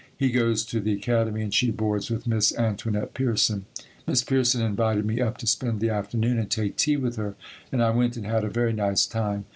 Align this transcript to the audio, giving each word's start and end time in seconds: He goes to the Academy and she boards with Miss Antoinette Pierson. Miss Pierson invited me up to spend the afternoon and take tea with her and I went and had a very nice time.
He 0.17 0.31
goes 0.31 0.65
to 0.65 0.79
the 0.79 0.93
Academy 0.93 1.43
and 1.43 1.53
she 1.53 1.69
boards 1.69 2.09
with 2.09 2.25
Miss 2.25 2.57
Antoinette 2.57 3.13
Pierson. 3.13 3.67
Miss 4.07 4.23
Pierson 4.23 4.59
invited 4.59 5.05
me 5.05 5.21
up 5.21 5.37
to 5.37 5.45
spend 5.45 5.79
the 5.79 5.91
afternoon 5.91 6.39
and 6.39 6.49
take 6.49 6.75
tea 6.75 6.97
with 6.97 7.17
her 7.17 7.35
and 7.71 7.83
I 7.83 7.91
went 7.91 8.17
and 8.17 8.25
had 8.25 8.43
a 8.43 8.49
very 8.49 8.73
nice 8.73 9.05
time. 9.05 9.45